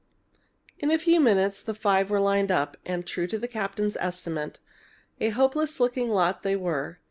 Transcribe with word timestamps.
In 0.79 0.89
a 0.89 0.97
few 0.97 1.19
moments 1.19 1.61
the 1.61 1.75
five 1.75 2.09
were 2.09 2.19
lined 2.19 2.49
up, 2.51 2.75
and, 2.87 3.05
true 3.05 3.27
to 3.27 3.37
the 3.37 3.47
captain's 3.47 3.95
estimate, 3.97 4.57
a 5.19 5.29
hopeless 5.29 5.79
looking 5.79 6.09
lot 6.09 6.41
they 6.41 6.55
were. 6.55 6.97